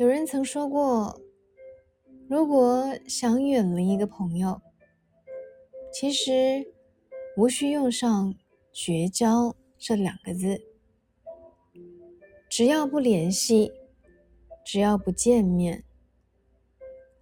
[0.00, 1.20] 有人曾说过，
[2.26, 4.58] 如果想远离一个朋友，
[5.92, 6.72] 其实
[7.36, 8.34] 无需用上
[8.72, 10.58] “绝交”这两个字，
[12.48, 13.70] 只要不联系，
[14.64, 15.84] 只要不见面，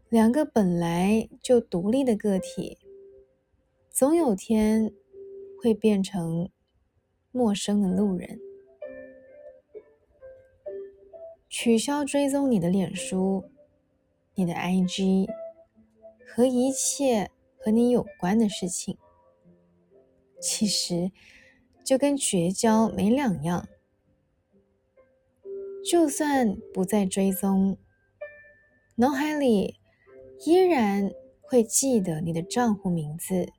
[0.09, 2.79] 两个本来就独立的个体，
[3.91, 4.95] 总有天
[5.61, 6.49] 会变成
[7.33, 8.39] 陌生的路人。
[11.61, 13.51] 取消追踪你的脸书、
[14.37, 15.29] 你的 IG
[16.25, 18.97] 和一切和你有关的事情，
[20.41, 21.11] 其实
[21.83, 23.69] 就跟绝交没两样。
[25.85, 27.77] 就算不再追踪，
[28.95, 29.81] 脑海里
[30.47, 33.53] 依然会记得你的账户名字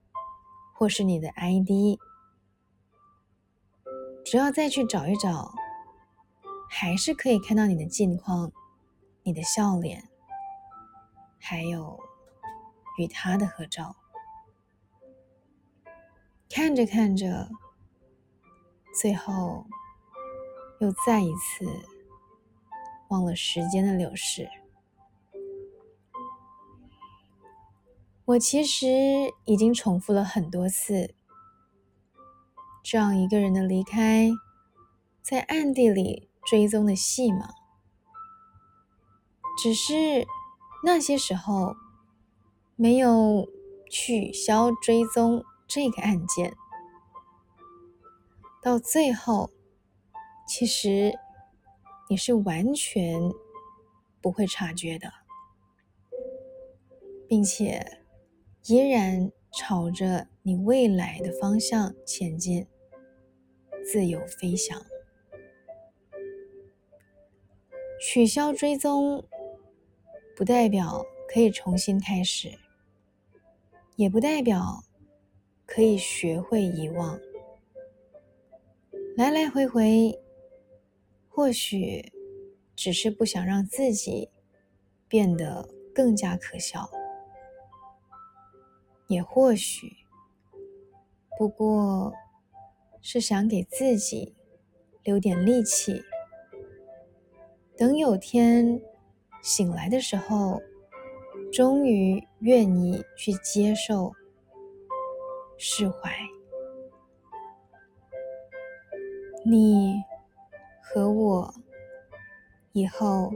[0.74, 2.00] 或是你的 ID，
[4.24, 5.59] 只要再去找一找。
[6.72, 8.54] 还是可以看到你的近况、
[9.24, 10.08] 你的笑脸，
[11.40, 12.00] 还有
[12.98, 13.96] 与他的合照。
[16.48, 17.50] 看着看着，
[19.02, 19.66] 最后
[20.80, 21.66] 又再一次
[23.10, 24.48] 忘了时间的流逝。
[28.26, 28.88] 我其实
[29.46, 31.16] 已经重复了很多次，
[32.84, 34.30] 这样一个人的离开，
[35.22, 36.29] 在暗地里。
[36.46, 37.50] 追踪的戏码，
[39.62, 40.26] 只是
[40.84, 41.76] 那些时候
[42.76, 43.48] 没有
[43.90, 46.56] 取消追踪这个按键，
[48.64, 49.52] 到最后，
[50.48, 51.14] 其实
[52.10, 53.32] 你是完全
[54.22, 55.12] 不会察觉的，
[57.28, 58.02] 并且
[58.66, 62.66] 依然朝着你未来的方向前进，
[63.86, 64.82] 自由飞翔。
[68.02, 69.26] 取消追踪，
[70.36, 72.58] 不代表可以重新开始，
[73.98, 74.84] 也不代表
[75.66, 77.20] 可以学会遗忘。
[79.18, 80.18] 来来回回，
[81.28, 82.14] 或许
[82.74, 84.30] 只是不想让自己
[85.10, 86.90] 变得更加可笑，
[89.10, 89.98] 也或许
[91.38, 92.14] 不过
[93.02, 94.34] 是想给自己
[95.04, 96.02] 留点力气。
[97.80, 98.82] 等有天
[99.42, 100.62] 醒来的时候，
[101.50, 104.12] 终于愿意去接受、
[105.58, 106.12] 释怀。
[109.46, 109.96] 你
[110.82, 111.54] 和我
[112.74, 113.32] 以后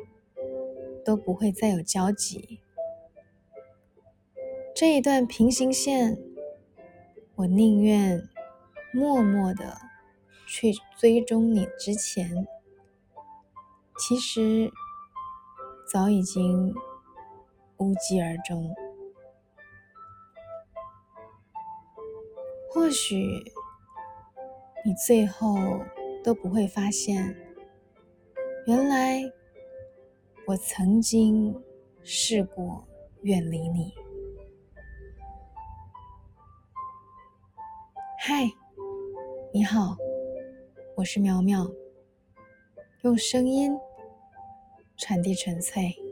[1.05, 2.59] 都不会再有交集。
[4.75, 6.17] 这一段平行线，
[7.35, 8.21] 我宁愿
[8.93, 9.77] 默默的
[10.45, 12.45] 去追踪你之前。
[14.05, 14.69] 其实
[15.87, 16.75] 早已经
[17.77, 18.69] 无疾而终。
[22.69, 23.15] 或许
[24.83, 25.55] 你最后
[26.21, 27.33] 都不会发现，
[28.67, 29.21] 原来
[30.47, 31.55] 我曾经
[32.03, 32.85] 试过
[33.21, 33.93] 远离你。
[38.19, 38.51] 嗨，
[39.53, 39.95] 你好，
[40.97, 41.65] 我是苗苗。
[43.03, 43.77] 用声音
[45.03, 46.02] 传递纯粹。